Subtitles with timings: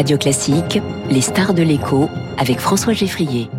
[0.00, 3.50] Radio Classique, les stars de l'écho avec François Geffrier.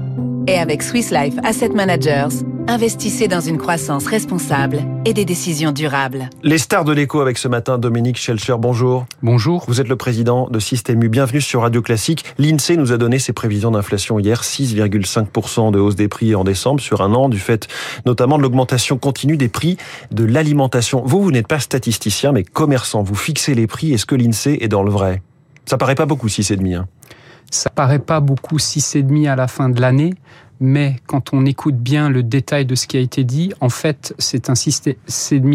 [0.47, 6.31] Et avec Swiss Life Asset Managers, investissez dans une croissance responsable et des décisions durables.
[6.41, 9.05] Les stars de l'écho avec ce matin Dominique Schelcher, bonjour.
[9.21, 9.65] Bonjour.
[9.67, 11.09] Vous êtes le président de Système U.
[11.09, 12.25] Bienvenue sur Radio Classique.
[12.39, 16.81] L'INSEE nous a donné ses prévisions d'inflation hier, 6,5% de hausse des prix en décembre
[16.81, 17.67] sur un an, du fait
[18.07, 19.77] notamment de l'augmentation continue des prix
[20.09, 21.03] de l'alimentation.
[21.05, 23.03] Vous, vous n'êtes pas statisticien, mais commerçant.
[23.03, 23.93] Vous fixez les prix.
[23.93, 25.21] Est-ce que l'INSEE est dans le vrai?
[25.65, 26.75] Ça paraît pas beaucoup, 6,5%.
[26.75, 26.87] Hein.
[27.49, 30.13] Ça paraît pas beaucoup 6,5 à la fin de l'année,
[30.61, 34.13] mais quand on écoute bien le détail de ce qui a été dit, en fait,
[34.19, 34.95] c'est un système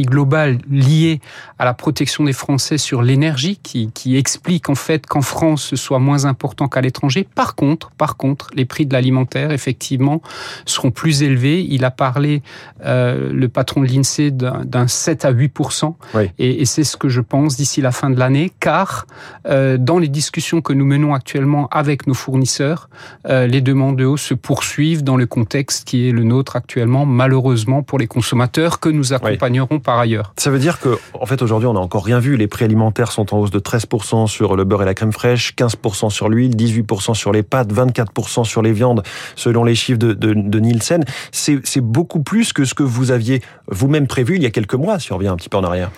[0.02, 1.20] global lié
[1.58, 5.76] à la protection des Français sur l'énergie qui, qui explique en fait qu'en France ce
[5.76, 7.26] soit moins important qu'à l'étranger.
[7.34, 10.20] Par contre, par contre, les prix de l'alimentaire effectivement
[10.64, 11.64] seront plus élevés.
[11.68, 12.42] Il a parlé
[12.84, 15.94] euh, le patron de l'Insee d'un 7 à 8%
[16.38, 19.06] et, et c'est ce que je pense d'ici la fin de l'année, car
[19.46, 22.88] euh, dans les discussions que nous menons actuellement avec nos fournisseurs,
[23.28, 27.06] euh, les demandes de hausse se poursuivent dans le contexte qui est le nôtre actuellement,
[27.06, 30.32] malheureusement pour les consommateurs que nous accompagnerons par ailleurs.
[30.36, 32.36] Ça veut dire que, en fait, aujourd'hui, on n'a encore rien vu.
[32.36, 35.54] Les prix alimentaires sont en hausse de 13% sur le beurre et la crème fraîche,
[35.56, 39.02] 15% sur l'huile, 18% sur les pâtes, 24% sur les viandes,
[39.34, 41.04] selon les chiffres de, de, de Nielsen.
[41.32, 44.98] C'est beaucoup plus que ce que vous aviez vous-même prévu il y a quelques mois,
[44.98, 45.90] si on revient un petit peu en arrière.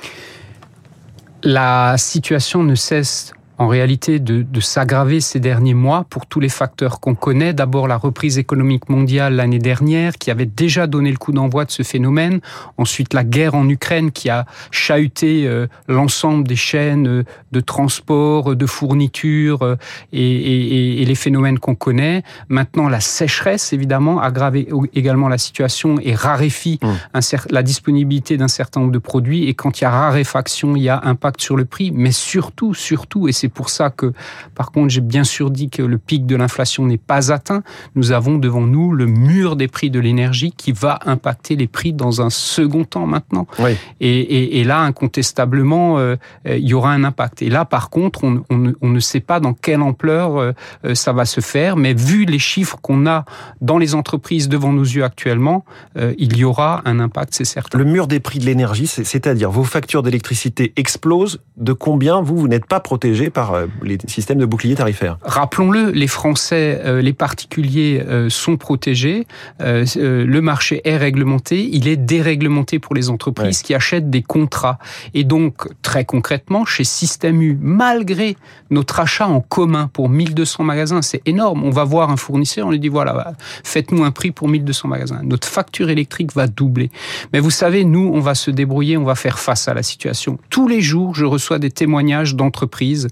[1.42, 6.48] La situation ne cesse en réalité de, de s'aggraver ces derniers mois pour tous les
[6.48, 7.52] facteurs qu'on connaît.
[7.52, 11.70] D'abord la reprise économique mondiale l'année dernière qui avait déjà donné le coup d'envoi de
[11.70, 12.40] ce phénomène.
[12.76, 18.56] Ensuite la guerre en Ukraine qui a chahuté euh, l'ensemble des chaînes euh, de transport,
[18.56, 19.76] de fourniture euh,
[20.12, 22.22] et, et, et, les phénomènes qu'on connaît.
[22.48, 24.56] Maintenant la sécheresse évidemment aggrave
[24.94, 26.88] également la situation et raréfie mmh.
[27.14, 27.20] un
[27.50, 29.48] la disponibilité d'un certain nombre de produits.
[29.48, 31.90] Et quand il y a raréfaction, il y a impact sur le prix.
[31.92, 34.12] Mais surtout, surtout, et c'est c'est pour ça que,
[34.54, 37.62] par contre, j'ai bien sûr dit que le pic de l'inflation n'est pas atteint.
[37.94, 41.94] Nous avons devant nous le mur des prix de l'énergie qui va impacter les prix
[41.94, 43.46] dans un second temps maintenant.
[43.58, 43.70] Oui.
[44.00, 47.40] Et, et, et, là, incontestablement, euh, il y aura un impact.
[47.40, 50.52] Et là, par contre, on, on, on ne sait pas dans quelle ampleur euh,
[50.94, 53.24] ça va se faire, mais vu les chiffres qu'on a
[53.62, 55.64] dans les entreprises devant nos yeux actuellement,
[55.96, 57.78] euh, il y aura un impact, c'est certain.
[57.78, 61.40] Le mur des prix de l'énergie, c'est-à-dire vos factures d'électricité explosent.
[61.56, 65.16] De combien vous, vous n'êtes pas protégé par euh, les systèmes de bouclier tarifaires.
[65.22, 69.28] Rappelons-le, les Français, euh, les particuliers euh, sont protégés.
[69.60, 71.68] Le marché est réglementé.
[71.72, 73.64] Il est déréglementé pour les entreprises ouais.
[73.64, 74.80] qui achètent des contrats.
[75.14, 78.36] Et donc, très concrètement, chez Système U, malgré
[78.70, 81.62] notre achat en commun pour 1200 magasins, c'est énorme.
[81.62, 85.20] On va voir un fournisseur, on lui dit voilà, faites-nous un prix pour 1200 magasins.
[85.22, 86.90] Notre facture électrique va doubler.
[87.32, 90.38] Mais vous savez, nous, on va se débrouiller, on va faire face à la situation.
[90.50, 93.06] Tous les jours, je reçois des témoignages d'entreprises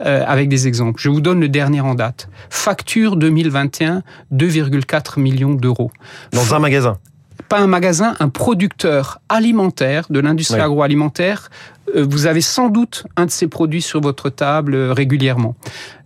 [0.00, 1.00] euh, avec des exemples.
[1.00, 2.28] Je vous donne le dernier en date.
[2.48, 5.90] Facture 2021, 2,4 millions d'euros.
[6.32, 6.98] Dans un magasin
[7.50, 10.64] pas un magasin, un producteur alimentaire de l'industrie oui.
[10.64, 11.50] agroalimentaire.
[11.96, 15.56] Euh, vous avez sans doute un de ces produits sur votre table euh, régulièrement.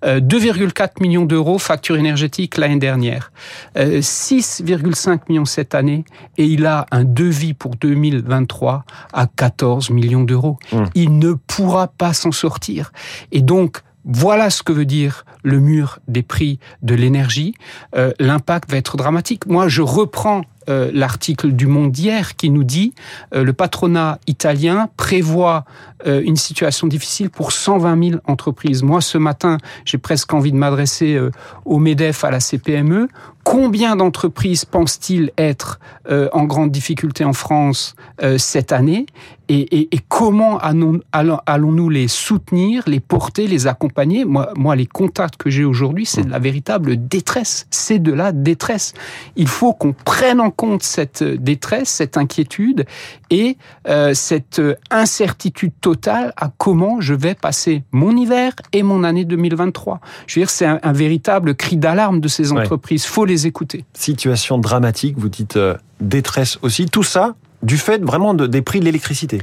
[0.03, 3.33] 2,4 millions d'euros facture énergétique l'année dernière.
[3.75, 6.05] 6,5 millions cette année
[6.37, 8.85] et il a un devis pour 2023
[9.15, 10.59] à 14 millions d'euros.
[10.73, 10.85] Mmh.
[10.95, 12.93] Il ne pourra pas s'en sortir.
[13.33, 17.55] Et donc, voilà ce que veut dire le mur des prix de l'énergie.
[17.97, 19.47] Euh, L'impact va être dramatique.
[19.47, 22.95] Moi, je reprends euh, l'article du Monde d'hier qui nous dit
[23.35, 25.65] euh, le patronat italien prévoit
[26.07, 28.83] euh, une situation difficile pour 120 000 entreprises.
[28.83, 31.31] Moi, ce matin, j'ai presque envie de m'adresser euh,
[31.65, 33.09] au MEDEF, à la CPME.
[33.45, 35.79] Combien d'entreprises pensent-ils être
[36.09, 39.05] euh, en grande difficulté en France euh, cette année?
[39.51, 44.25] Et, et, et comment allons-nous les soutenir, les porter, les accompagner?
[44.25, 47.67] Moi, moi, les contacts que j'ai aujourd'hui, c'est de la véritable détresse.
[47.71, 48.95] C'est de la détresse.
[49.37, 52.87] Il faut qu'on prenne en compte cette détresse, cette inquiétude
[53.29, 59.27] et euh, cette incertitude totale à comment je vais passer mon hiver et mon année
[59.27, 60.01] 2023.
[60.27, 63.05] Je veux dire, c'est un, un, véritable cri d'alarme de ces entreprises.
[63.05, 63.11] Ouais.
[63.11, 63.85] Faut les écouter.
[63.95, 66.87] Situation dramatique, vous dites euh, détresse aussi.
[66.87, 67.35] Tout ça
[67.65, 69.43] du fait vraiment de, des prix de l'électricité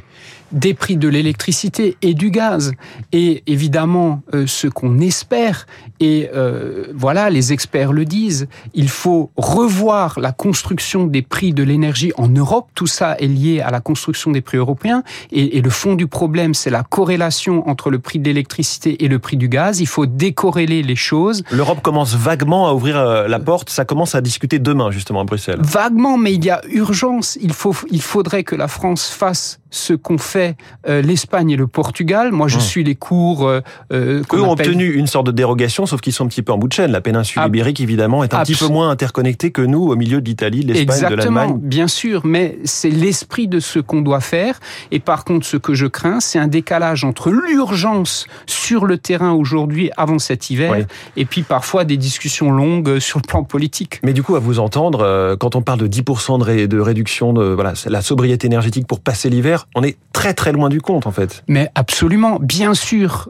[0.51, 2.73] des prix de l'électricité et du gaz.
[3.11, 5.65] Et évidemment, euh, ce qu'on espère,
[5.99, 11.63] et euh, voilà, les experts le disent, il faut revoir la construction des prix de
[11.63, 12.69] l'énergie en Europe.
[12.75, 15.03] Tout ça est lié à la construction des prix européens.
[15.31, 19.07] Et, et le fond du problème, c'est la corrélation entre le prix de l'électricité et
[19.07, 19.79] le prix du gaz.
[19.79, 21.43] Il faut décorréler les choses.
[21.51, 23.69] L'Europe commence vaguement à ouvrir euh, la porte.
[23.69, 25.59] Ça commence à discuter demain, justement, à Bruxelles.
[25.61, 27.37] Vaguement, mais il y a urgence.
[27.41, 30.55] Il, faut, il faudrait que la France fasse ce qu'ont fait
[30.87, 32.31] euh, l'Espagne et le Portugal.
[32.31, 32.61] Moi, je mmh.
[32.61, 33.47] suis les cours.
[33.47, 36.51] Euh, euh Eux ont obtenu une sorte de dérogation, sauf qu'ils sont un petit peu
[36.51, 36.91] en bout de chaîne.
[36.91, 40.25] La péninsule ibérique, évidemment, est un petit peu moins interconnectée que nous au milieu de
[40.25, 41.57] l'Italie, de l'Espagne, de l'Allemagne.
[41.57, 44.59] Bien sûr, mais c'est l'esprit de ce qu'on doit faire.
[44.91, 49.31] Et par contre, ce que je crains, c'est un décalage entre l'urgence sur le terrain
[49.31, 50.85] aujourd'hui, avant cet hiver,
[51.15, 54.01] et puis parfois des discussions longues sur le plan politique.
[54.03, 57.33] Mais du coup, à vous entendre, euh, quand on parle de 10% de, de réduction
[57.33, 61.07] de voilà, la sobriété énergétique pour passer l'hiver, on est très très loin du compte
[61.07, 61.43] en fait.
[61.47, 63.29] Mais absolument, bien sûr,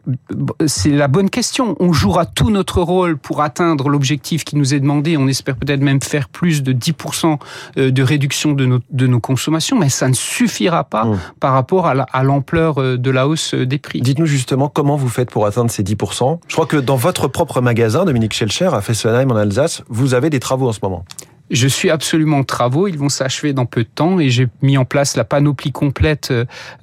[0.66, 1.76] c'est la bonne question.
[1.80, 5.18] On jouera tout notre rôle pour atteindre l'objectif qui nous est demandé.
[5.18, 7.38] On espère peut-être même faire plus de 10%
[7.78, 11.20] euh, de réduction de nos, de nos consommations, mais ça ne suffira pas mmh.
[11.40, 14.02] par rapport à l'ampleur euh, de la hausse des prix.
[14.02, 16.40] Dites-nous justement comment vous faites pour atteindre ces 10%.
[16.48, 20.30] Je crois que dans votre propre magasin, Dominique Schelcher, à Fessenheim en Alsace, vous avez
[20.30, 21.06] des travaux en ce moment.
[21.52, 24.78] Je suis absolument en travaux, ils vont s'achever dans peu de temps et j'ai mis
[24.78, 26.34] en place la panoplie complète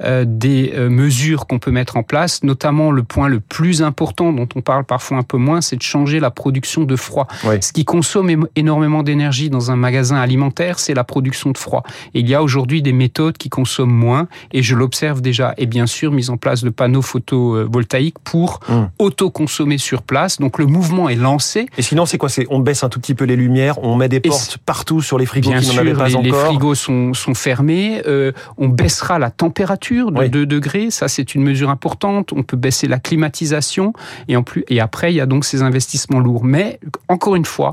[0.03, 4.33] euh, des euh, mesures qu'on peut mettre en place, notamment le point le plus important
[4.33, 7.27] dont on parle parfois un peu moins, c'est de changer la production de froid.
[7.61, 11.83] Ce qui consomme énormément d'énergie dans un magasin alimentaire, c'est la production de froid.
[12.13, 15.55] Et il y a aujourd'hui des méthodes qui consomment moins et je l'observe déjà.
[15.57, 18.91] Et bien sûr, mise en place de panneaux photovoltaïques pour hum.
[18.99, 20.39] auto-consommer sur place.
[20.39, 21.67] Donc le mouvement est lancé.
[21.79, 22.29] Et sinon, c'est quoi?
[22.29, 25.19] C'est on baisse un tout petit peu les lumières, on met des portes partout sur
[25.19, 26.25] les frigos Bien qui n'en avaient pas les, encore.
[26.25, 28.03] Les frigos sont, sont fermés.
[28.07, 30.91] Euh, on baissera la température de 2 degrés.
[30.91, 32.33] Ça, c'est une mesure importante.
[32.33, 33.93] On peut baisser la climatisation.
[34.29, 36.45] Et, en plus, et après, il y a donc ces investissements lourds.
[36.45, 37.73] Mais, encore une fois,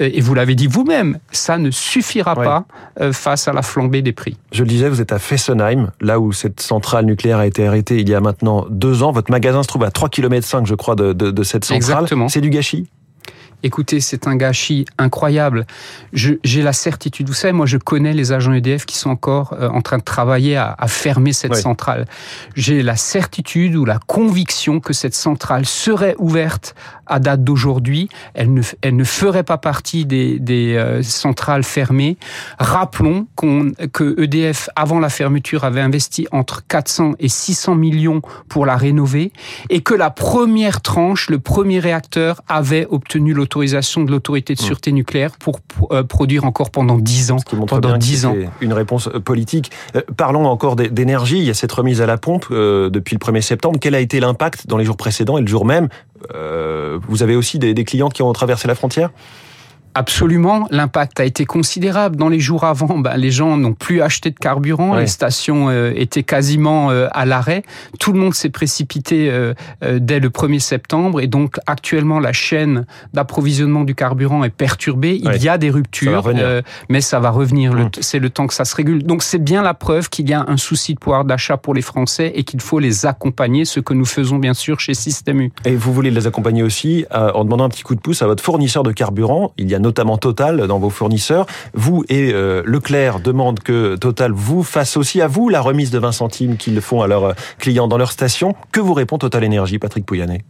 [0.00, 2.64] euh, et vous l'avez dit vous-même, ça ne suffira pas
[3.00, 4.36] euh, face à la flambée des prix.
[4.52, 8.00] Je le disais, vous êtes à Fessenheim, là où cette centrale nucléaire a été arrêtée
[8.00, 9.12] il y a maintenant deux ans.
[9.12, 11.76] Votre magasin se trouve à 3 km je crois, de, de, de cette centrale.
[11.76, 12.28] Exactement.
[12.28, 12.88] C'est du gâchis?
[13.62, 15.66] Écoutez, c'est un gâchis incroyable.
[16.12, 19.68] J'ai la certitude, vous savez, moi je connais les agents EDF qui sont encore euh,
[19.68, 22.06] en train de travailler à, à fermer cette centrale.
[22.54, 26.74] J'ai la certitude ou la conviction que cette centrale serait ouverte
[27.12, 28.08] à date d'aujourd'hui.
[28.34, 32.16] Elle ne, elle ne ferait pas partie des, des euh, centrales fermées.
[32.58, 38.66] Rappelons qu'on que EDF, avant la fermeture, avait investi entre 400 et 600 millions pour
[38.66, 39.32] la rénover
[39.70, 44.62] et que la première tranche, le premier réacteur, avait obtenu l'autorisation autorisation de l'autorité de
[44.62, 44.64] mmh.
[44.64, 45.60] sûreté nucléaire pour
[45.90, 47.38] euh, produire encore pendant 10 ans.
[47.38, 48.34] Ce qui montre pendant bien 10 ans.
[48.60, 49.70] Une réponse euh, politique.
[49.94, 51.38] Euh, parlons encore d'énergie.
[51.38, 53.78] Il y a cette remise à la pompe depuis le 1er septembre.
[53.80, 55.88] Quel a été l'impact dans les jours précédents et le jour même
[57.08, 59.10] Vous avez aussi des clients qui ont traversé la frontière?
[59.94, 62.16] Absolument, l'impact a été considérable.
[62.16, 65.92] Dans les jours avant, ben, les gens n'ont plus acheté de carburant, les stations euh,
[65.94, 67.62] étaient quasiment euh, à l'arrêt.
[67.98, 69.52] Tout le monde s'est précipité euh,
[69.82, 75.20] dès le 1er septembre et donc actuellement la chaîne d'approvisionnement du carburant est perturbée.
[75.22, 76.32] Il y a des ruptures,
[76.88, 77.72] mais ça va revenir.
[77.72, 77.90] Mmh.
[78.00, 79.02] C'est le temps que ça se régule.
[79.02, 81.82] Donc c'est bien la preuve qu'il y a un souci de pouvoir d'achat pour les
[81.82, 85.52] Français et qu'il faut les accompagner, ce que nous faisons bien sûr chez Système U.
[85.64, 88.42] Et vous voulez les accompagner aussi en demandant un petit coup de pouce à votre
[88.42, 89.52] fournisseur de carburant.
[89.58, 91.46] Il y a notamment Total dans vos fournisseurs.
[91.74, 95.98] Vous et euh, Leclerc demandent que Total vous fasse aussi à vous la remise de
[95.98, 98.54] 20 centimes qu'ils font à leurs euh, clients dans leur station.
[98.72, 100.44] Que vous répond Total Énergie, Patrick Pouyanné?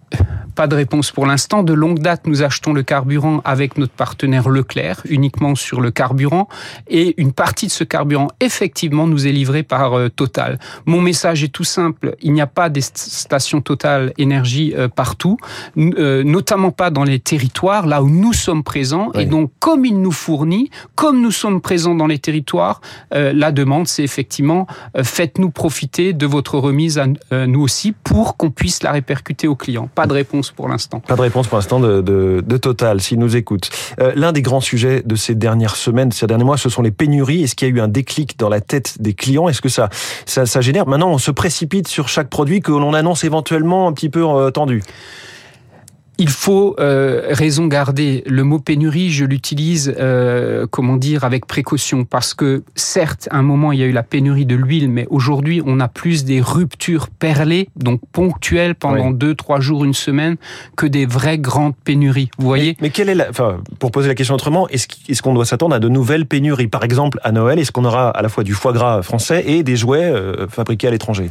[0.54, 1.62] Pas de réponse pour l'instant.
[1.62, 6.48] De longue date, nous achetons le carburant avec notre partenaire Leclerc, uniquement sur le carburant.
[6.88, 10.58] Et une partie de ce carburant, effectivement, nous est livrée par euh, Total.
[10.86, 12.16] Mon message est tout simple.
[12.20, 15.36] Il n'y a pas des stations Total Énergie partout,
[15.76, 19.10] notamment pas dans les territoires, là où nous sommes présents.
[19.12, 22.80] Et donc, comme il nous fournit, comme nous sommes présents dans les territoires,
[23.14, 24.66] euh, la demande, c'est effectivement
[24.96, 29.48] euh, faites-nous profiter de votre remise à euh, nous aussi pour qu'on puisse la répercuter
[29.48, 29.88] aux clients.
[29.94, 31.00] Pas de réponse pour l'instant.
[31.00, 33.70] Pas de réponse pour l'instant de, de, de, Total, s'il nous écoute.
[34.14, 37.42] L'un des grands sujets de ces dernières semaines, ces derniers mois, ce sont les pénuries.
[37.42, 39.48] Est-ce qu'il y a eu un déclic dans la tête des clients?
[39.48, 39.88] Est-ce que ça,
[40.26, 40.86] ça, ça génère?
[40.86, 44.82] Maintenant, on se précipite sur chaque produit que l'on annonce éventuellement un petit peu tendu
[46.18, 48.22] il faut euh, raison garder.
[48.26, 53.42] Le mot pénurie, je l'utilise, euh, comment dire, avec précaution, parce que certes, à un
[53.42, 56.40] moment, il y a eu la pénurie de l'huile, mais aujourd'hui, on a plus des
[56.40, 60.36] ruptures perlées, donc ponctuelles pendant deux, trois jours, une semaine,
[60.76, 62.30] que des vraies grandes pénuries.
[62.38, 65.46] Vous voyez Mais, quelle est la, enfin, pour poser la question autrement, est-ce qu'on doit
[65.46, 66.68] s'attendre à de nouvelles pénuries?
[66.68, 69.62] Par exemple, à Noël, est-ce qu'on aura à la fois du foie gras français et
[69.62, 71.30] des jouets euh, fabriqués à l'étranger?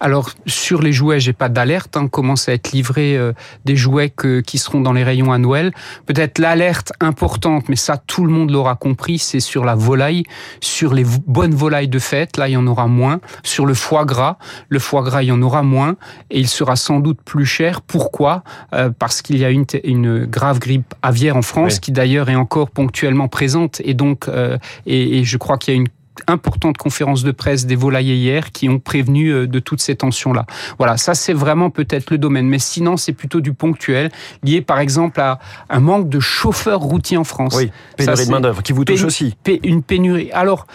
[0.00, 1.96] Alors sur les jouets, j'ai pas d'alerte.
[1.96, 3.18] Hein, commence à être livré
[3.64, 5.72] des jouets qui seront dans les rayons à Noël.
[6.06, 10.24] Peut-être l'alerte importante, mais ça tout le monde l'aura compris, c'est sur la volaille,
[10.60, 13.20] sur les bonnes volailles de fête, là il y en aura moins.
[13.42, 15.96] Sur le foie gras, le foie gras il y en aura moins
[16.30, 17.80] et il sera sans doute plus cher.
[17.82, 18.42] Pourquoi?
[18.72, 22.36] Euh, Parce qu'il y a une, une, grave grippe aviaire en France qui d'ailleurs est
[22.36, 25.88] encore ponctuellement présente et donc euh, et, et je crois qu'il y a une
[26.26, 30.46] importante conférence de presse des volaillers hier qui ont prévenu euh, de toutes ces tensions-là.
[30.78, 32.46] Voilà, ça c'est vraiment peut-être le domaine.
[32.46, 34.10] Mais sinon, c'est plutôt du ponctuel,
[34.42, 37.54] lié par exemple à un manque de chauffeurs routiers en France.
[37.56, 39.36] Oui, pénurie de main-d'œuvre qui vous touche aussi.
[39.62, 40.30] Une pénurie.
[40.32, 40.66] Alors,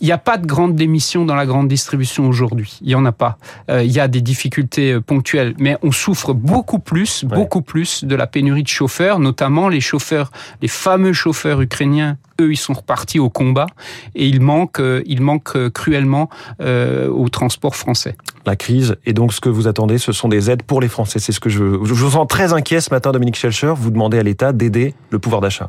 [0.00, 2.78] il n'y a pas de grande démission dans la grande distribution aujourd'hui.
[2.82, 3.38] Il n'y en a pas.
[3.70, 8.04] Euh, il y a des difficultés euh, ponctuelles, mais on souffre beaucoup plus, beaucoup plus
[8.04, 12.18] de la pénurie de chauffeurs, notamment les chauffeurs, les fameux chauffeurs ukrainiens.
[12.40, 13.66] Eux, ils sont repartis au combat
[14.14, 16.28] et il manque, euh, il manque cruellement
[16.60, 18.16] au transport français.
[18.46, 21.18] La crise et donc ce que vous attendez, ce sont des aides pour les Français.
[21.18, 23.72] C'est ce que je, je vous sens très inquiet ce matin, Dominique Schelcher.
[23.76, 25.68] Vous demandez à l'État d'aider le pouvoir d'achat.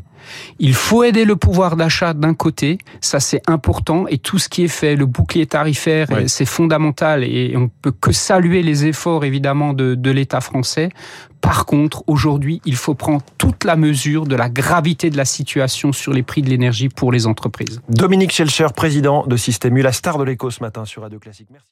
[0.60, 4.64] Il faut aider le pouvoir d'achat d'un côté, ça c'est important et tout ce qui
[4.64, 9.74] est fait, le bouclier tarifaire, c'est fondamental et on peut que saluer les efforts évidemment
[9.74, 10.90] de, de l'État français.
[11.46, 15.92] Par contre, aujourd'hui, il faut prendre toute la mesure de la gravité de la situation
[15.92, 17.82] sur les prix de l'énergie pour les entreprises.
[17.88, 21.50] Dominique Schelcher, président de Système U, la star de l'écho ce matin sur Radio Classique.
[21.52, 21.68] Merci.